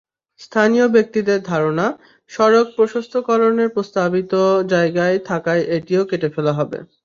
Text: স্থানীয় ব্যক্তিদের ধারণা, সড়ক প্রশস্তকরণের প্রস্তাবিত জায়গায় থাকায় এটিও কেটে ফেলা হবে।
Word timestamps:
স্থানীয় 0.39 0.85
ব্যক্তিদের 0.87 1.39
ধারণা, 1.43 1.85
সড়ক 2.31 2.67
প্রশস্তকরণের 2.75 3.69
প্রস্তাবিত 3.75 4.33
জায়গায় 4.69 5.17
থাকায় 5.29 5.63
এটিও 5.77 6.03
কেটে 6.09 6.29
ফেলা 6.35 6.53
হবে। 6.59 6.77